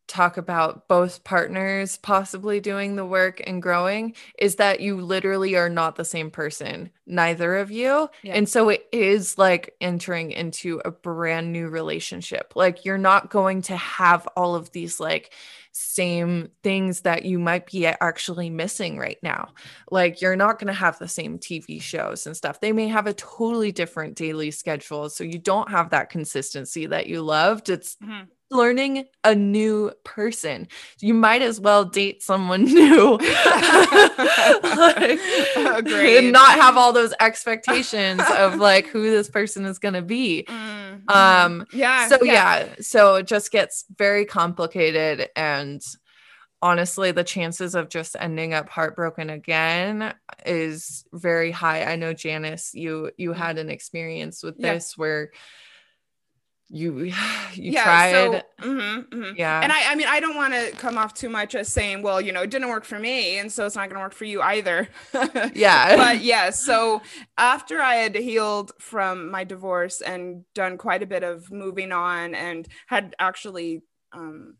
[0.07, 5.69] talk about both partners possibly doing the work and growing is that you literally are
[5.69, 8.33] not the same person neither of you yeah.
[8.33, 13.61] and so it is like entering into a brand new relationship like you're not going
[13.61, 15.33] to have all of these like
[15.73, 19.49] same things that you might be actually missing right now.
[19.89, 22.59] Like you're not going to have the same TV shows and stuff.
[22.59, 25.09] They may have a totally different daily schedule.
[25.09, 27.69] So you don't have that consistency that you loved.
[27.69, 30.67] It's mm-hmm learning a new person.
[30.99, 33.17] You might as well date someone new.
[34.63, 40.01] like, and not have all those expectations of like who this person is going to
[40.01, 40.45] be.
[40.47, 41.09] Mm-hmm.
[41.09, 42.07] Um yeah.
[42.07, 42.33] So yeah.
[42.33, 45.81] yeah, so it just gets very complicated and
[46.61, 50.13] honestly the chances of just ending up heartbroken again
[50.45, 51.83] is very high.
[51.83, 55.01] I know Janice you you had an experience with this yeah.
[55.01, 55.31] where
[56.73, 57.03] you
[57.53, 58.11] you yeah, tried.
[58.11, 59.35] so, mm-hmm, mm-hmm.
[59.37, 59.61] yeah.
[59.61, 62.19] And i i mean i don't want to come off too much as saying well
[62.19, 64.25] you know it didn't work for me and so it's not going to work for
[64.25, 64.89] you either.
[65.53, 65.95] Yeah.
[65.95, 67.01] But yeah so
[67.37, 72.33] after i had healed from my divorce and done quite a bit of moving on
[72.33, 74.55] and had actually um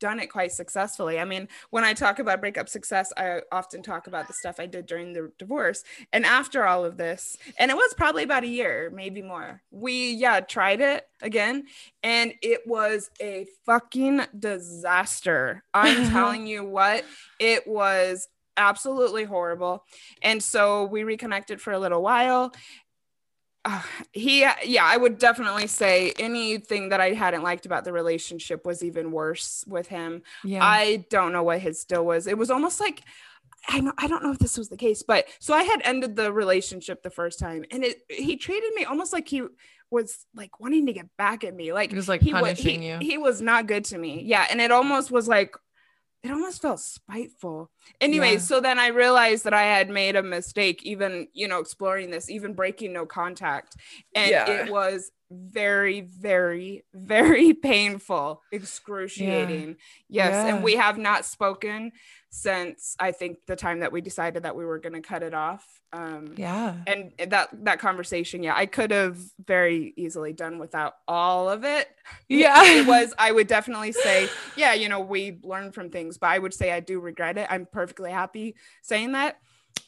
[0.00, 1.20] done it quite successfully.
[1.20, 4.66] I mean, when I talk about breakup success, I often talk about the stuff I
[4.66, 5.84] did during the divorce.
[6.12, 10.12] And after all of this, and it was probably about a year, maybe more, we,
[10.12, 11.64] yeah, tried it again.
[12.02, 15.62] And it was a fucking disaster.
[15.72, 17.04] I'm telling you what,
[17.38, 19.84] it was absolutely horrible.
[20.22, 22.52] And so we reconnected for a little while
[23.64, 28.64] uh, he yeah i would definitely say anything that i hadn't liked about the relationship
[28.64, 30.22] was even worse with him.
[30.44, 30.64] Yeah.
[30.64, 32.26] I don't know what his deal was.
[32.26, 33.02] It was almost like
[33.68, 36.16] I know I don't know if this was the case, but so I had ended
[36.16, 39.42] the relationship the first time, and it he treated me almost like he
[39.90, 42.88] was like wanting to get back at me, like he was like he punishing he,
[42.88, 42.98] you.
[43.00, 45.54] He was not good to me, yeah, and it almost was like
[46.22, 47.70] it almost felt spiteful.
[48.00, 48.38] Anyway, yeah.
[48.38, 52.28] so then I realized that I had made a mistake, even, you know, exploring this,
[52.28, 53.76] even breaking no contact.
[54.14, 54.50] And yeah.
[54.50, 59.76] it was very, very, very painful, excruciating.
[60.08, 60.28] Yeah.
[60.28, 60.52] Yes.
[60.52, 61.92] And we have not spoken
[62.30, 65.34] since I think the time that we decided that we were going to cut it
[65.34, 65.66] off.
[65.92, 66.76] Um, yeah.
[66.86, 71.88] And that that conversation, yeah, I could have very easily done without all of it.
[72.28, 72.62] Yeah.
[72.64, 73.12] it was.
[73.18, 76.72] I would definitely say, yeah, you know, we learned from things, but I would say
[76.72, 77.46] I do regret it.
[77.50, 79.38] I'm perfectly happy saying that.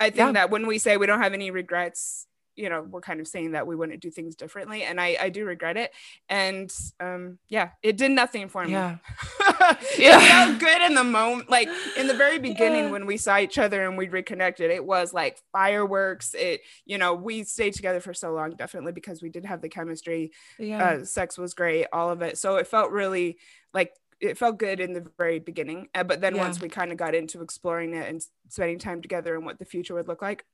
[0.00, 0.32] I think yeah.
[0.32, 3.52] that when we say we don't have any regrets, you know we're kind of saying
[3.52, 5.92] that we wouldn't do things differently and i i do regret it
[6.28, 8.96] and um yeah it did nothing for me yeah
[9.98, 12.90] yeah it felt good in the moment like in the very beginning yeah.
[12.90, 17.14] when we saw each other and we reconnected it was like fireworks it you know
[17.14, 21.04] we stayed together for so long definitely because we did have the chemistry yeah uh,
[21.04, 23.38] sex was great all of it so it felt really
[23.72, 26.42] like it felt good in the very beginning uh, but then yeah.
[26.42, 29.64] once we kind of got into exploring it and spending time together and what the
[29.64, 30.44] future would look like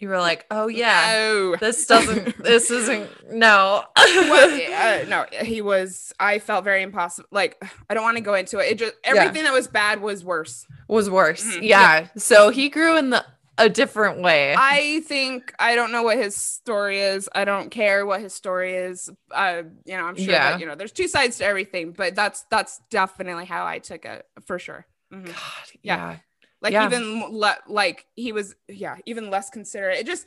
[0.00, 1.56] you were like, oh yeah, no.
[1.56, 3.84] this doesn't, this isn't, no.
[3.96, 7.28] well, uh, no, he was, I felt very impossible.
[7.32, 8.72] Like, I don't want to go into it.
[8.72, 9.50] It just, everything yeah.
[9.50, 10.66] that was bad was worse.
[10.88, 11.44] Was worse.
[11.44, 11.64] Mm-hmm.
[11.64, 12.00] Yeah.
[12.00, 12.06] yeah.
[12.16, 13.24] So he grew in the,
[13.58, 14.54] a different way.
[14.56, 17.28] I think I don't know what his story is.
[17.34, 19.10] I don't care what his story is.
[19.32, 20.52] Uh, you know, I'm sure yeah.
[20.52, 24.04] that you know there's two sides to everything, but that's that's definitely how I took
[24.04, 24.86] it for sure.
[25.12, 25.26] Mm-hmm.
[25.26, 25.34] God,
[25.82, 25.96] yeah.
[26.10, 26.16] yeah
[26.60, 26.86] like yeah.
[26.86, 29.98] even le- like he was yeah even less considerate.
[29.98, 30.26] It just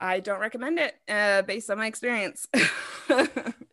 [0.00, 2.46] i don't recommend it uh, based on my experience.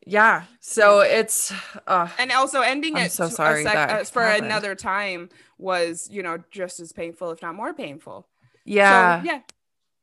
[0.05, 0.43] Yeah.
[0.60, 1.51] So it's
[1.88, 4.45] uh, and also ending I'm it so sorry sec- uh, for happened.
[4.45, 8.27] another time was you know just as painful if not more painful.
[8.65, 9.39] Yeah so, yeah.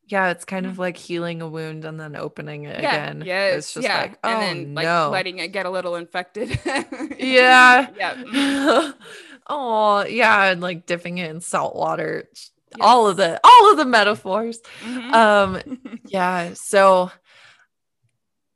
[0.08, 0.30] yeah.
[0.30, 3.22] It's kind of like healing a wound and then opening it yeah, again.
[3.24, 4.00] Yeah it's just yeah.
[4.00, 5.10] like oh and then like no.
[5.10, 6.58] letting it get a little infected.
[7.18, 7.88] Yeah.
[7.96, 8.92] Yeah
[9.46, 12.50] oh yeah and like dipping it in salt water yes.
[12.80, 15.14] all of the all of the metaphors mm-hmm.
[15.14, 15.60] um
[16.06, 17.10] yeah so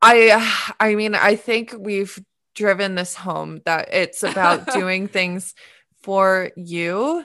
[0.03, 2.19] i i mean i think we've
[2.55, 5.55] driven this home that it's about doing things
[6.03, 7.25] for you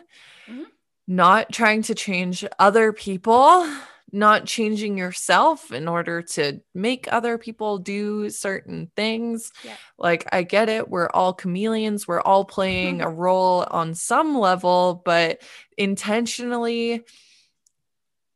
[0.49, 0.63] mm-hmm.
[1.07, 3.67] not trying to change other people
[4.11, 9.51] not changing yourself in order to make other people do certain things.
[9.63, 9.75] Yeah.
[9.97, 10.89] Like, I get it.
[10.89, 12.07] We're all chameleons.
[12.07, 15.41] We're all playing a role on some level, but
[15.77, 17.03] intentionally,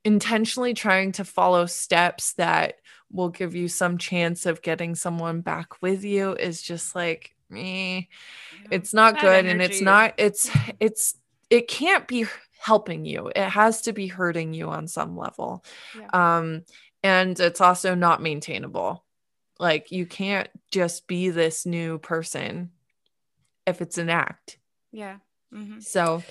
[0.03, 2.75] intentionally trying to follow steps that
[3.11, 8.09] will give you some chance of getting someone back with you is just like me.
[8.63, 8.67] Yeah.
[8.71, 9.45] It's not good.
[9.45, 9.51] Energy.
[9.51, 10.49] And it's not, it's,
[10.79, 11.15] it's,
[11.49, 12.25] it can't be
[12.65, 13.31] helping you.
[13.35, 15.63] It has to be hurting you on some level.
[15.97, 16.37] Yeah.
[16.37, 16.63] Um,
[17.03, 19.03] and it's also not maintainable.
[19.59, 22.71] like you can't just be this new person
[23.65, 24.57] if it's an act
[24.91, 25.17] Yeah.
[25.53, 25.81] Mhm.
[25.81, 26.23] so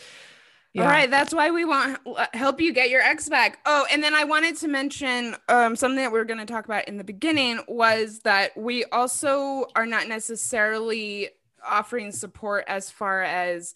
[0.74, 2.00] yeah All right, that's why we want
[2.34, 3.60] help you get your ex back.
[3.64, 6.64] Oh, and then I wanted to mention um, something that we were going to talk
[6.66, 11.30] about in the beginning was that we also are not necessarily
[11.66, 13.74] offering support as far as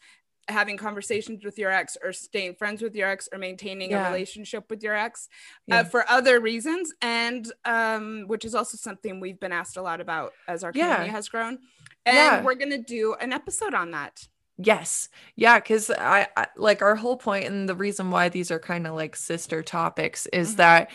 [0.49, 4.09] having conversations with your ex or staying friends with your ex or maintaining Yeah.
[4.09, 5.29] a relationship with your ex
[5.67, 5.81] Yeah.
[5.81, 10.01] uh, for other reasons and um, which is also something we've been asked a lot
[10.01, 11.13] about as our community Yeah.
[11.13, 11.59] has grown
[12.07, 14.27] and we're going to do an episode on that
[14.61, 15.09] Yes.
[15.37, 15.61] Yeah.
[15.61, 18.95] Cause I, I like our whole point and the reason why these are kind of
[18.97, 20.57] like sister topics is Mhm.
[20.57, 20.91] that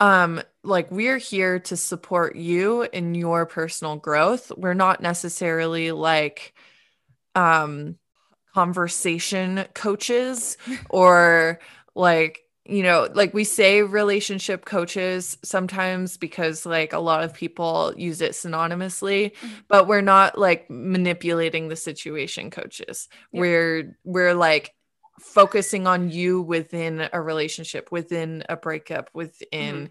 [0.00, 4.50] um like we're here to support you in your personal growth.
[4.56, 6.52] We're not necessarily like
[7.36, 7.96] um
[8.56, 10.56] conversation coaches
[10.88, 11.58] or
[11.94, 17.92] like you know like we say relationship coaches sometimes because like a lot of people
[17.96, 19.50] use it synonymously Mhm.
[19.68, 23.40] but we're not like manipulating the situation coaches Yeah.
[23.40, 24.74] we're we're like
[25.20, 29.90] focusing on you within a relationship within a breakup within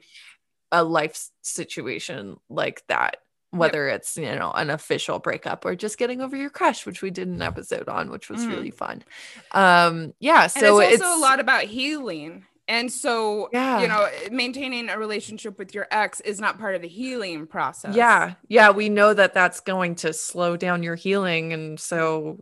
[0.71, 3.17] a life situation like that
[3.57, 7.11] whether it's you know an official breakup or just getting over your crush which we
[7.11, 8.49] did an episode on which was Mhm.
[8.49, 9.03] really fun.
[9.51, 12.45] Um yeah so it's it's, also a lot about healing.
[12.67, 13.81] And so Yeah.
[13.81, 17.95] you know maintaining a relationship with your ex is not part of the healing process.
[17.95, 18.33] Yeah.
[18.47, 21.53] Yeah we know that that's going to slow down your healing.
[21.53, 22.37] And so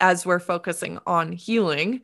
[0.00, 2.02] as we're focusing on healing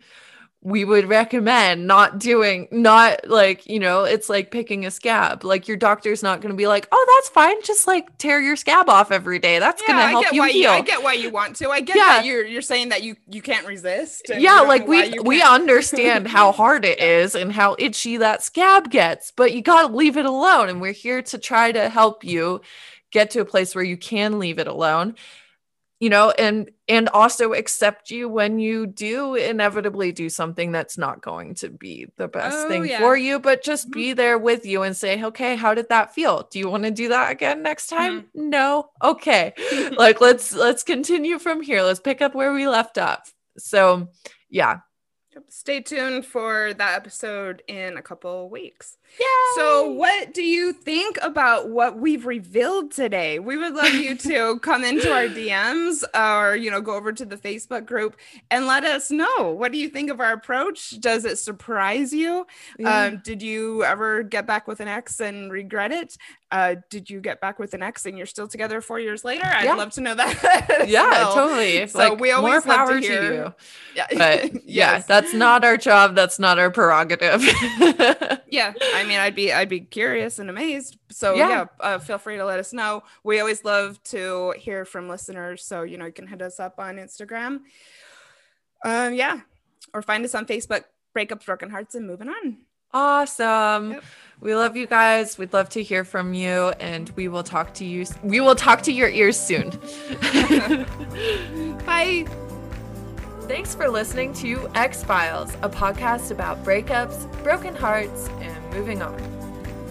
[0.60, 5.68] we would recommend not doing not like you know it's like picking a scab like
[5.68, 8.88] your doctor's not going to be like oh that's fine just like tear your scab
[8.88, 11.70] off every day that's going to help you heal I get why you want to.
[11.70, 12.06] I get Yeah.
[12.06, 14.30] that you're you're saying that you you can't resist.
[14.36, 19.30] yeah like we we understand how hard it is and how itchy that scab gets
[19.30, 22.60] but you got to leave it alone and we're here to try to help you
[23.12, 25.14] get to a place where you can leave it alone
[26.00, 31.20] you know and and also accept you when you do inevitably do something that's not
[31.22, 32.98] going to be the best Oh, thing yeah.
[33.00, 33.94] for you but just Mhm.
[33.94, 36.90] be there with you and say okay how did that feel do you want to
[36.90, 38.50] do that again next time Mm-hmm.
[38.50, 39.54] no okay
[39.96, 44.08] like let's let's continue from here let's pick up where we left off so
[44.50, 44.78] yeah
[45.50, 48.96] Stay tuned for that episode in a couple weeks.
[49.18, 53.38] Yeah So, what do you think about what we've revealed today?
[53.38, 57.24] We would love you to come into our DMs or, you know, go over to
[57.24, 58.16] the Facebook group
[58.50, 59.50] and let us know.
[59.52, 61.00] What do you think of our approach?
[61.00, 62.46] Does it surprise you?
[62.84, 66.16] Um, did you ever get back with an ex and regret it?
[66.50, 69.44] Uh, did you get back with an ex and you're still together four years later?
[69.44, 69.74] I'd Yeah.
[69.74, 70.84] love to know that.
[70.88, 71.34] yeah well.
[71.34, 73.54] totally So like we always more love to power to, hear- you
[73.94, 74.06] Yeah.
[74.16, 77.42] but yeah that's not our job that's not our prerogative
[78.48, 80.98] yeah i mean i'd be i'd be curious and amazed.
[81.10, 81.48] So Yeah.
[81.48, 83.02] yeah, uh, feel free to let us know.
[83.24, 86.78] We always love to hear from listeners so you know you can hit us up
[86.78, 87.60] on instagram.
[88.84, 89.40] Um yeah
[89.94, 90.84] or find us on facebook
[91.16, 92.58] breakups broken hearts and moving on.
[92.94, 93.90] Awesome.
[93.92, 94.04] Yep.
[94.40, 95.36] we love you guys.
[95.36, 98.82] We'd love to hear from you and we will talk to you we will talk
[98.82, 99.70] to your ears soon.
[101.84, 102.26] Bye.
[103.42, 109.16] Thanks for listening to Ex-Philes, a podcast about breakups, broken hearts, and moving on.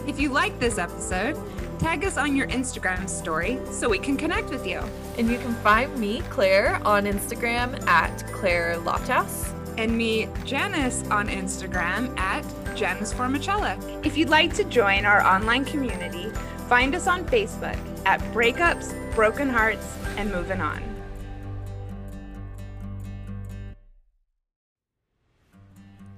[0.07, 1.38] if you like this episode
[1.80, 4.82] tag us on your instagram story so we can connect with you
[5.17, 9.51] And you can find me, Clair, on Instagram at Clair Lofthouse.
[9.78, 12.43] and me, Janice, on Instagram at
[12.75, 13.73] Janice Formichella.
[14.05, 16.30] If you'd like to join our online community,
[16.69, 20.97] find us on Facebook at Breakups, Broken Hearts, and Moving On.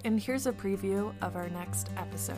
[0.09, 2.35] And here's a preview of our next episode.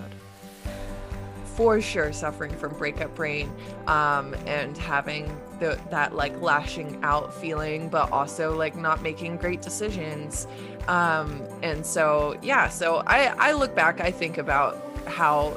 [1.55, 3.49] For sure, suffering from breakup brain
[3.87, 9.61] um, and having the, that like lashing out feeling, but also like not making great
[9.61, 10.47] decisions.
[10.89, 15.55] Um, and so, yeah, so I, I look back, I think about how,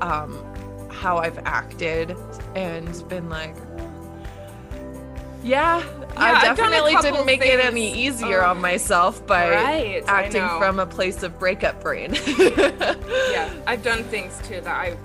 [0.00, 0.44] um,
[0.90, 2.16] how I've acted
[2.56, 3.54] and been like,
[5.46, 5.82] yeah,
[6.16, 8.50] I done a definitely didn't make it any easier Oh.
[8.50, 12.14] on myself by Right, acting from a place of breakup brain.
[12.26, 14.96] Yeah, I've done things too that I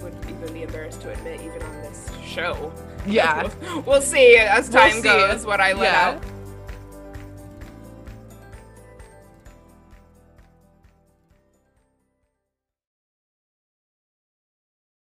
[0.00, 2.72] would even be embarrassed to admit, even on this show.
[3.06, 3.50] Yeah.
[3.86, 5.02] we'll see as We'll time see.
[5.02, 6.08] goes what I let Yeah.
[6.16, 6.22] out.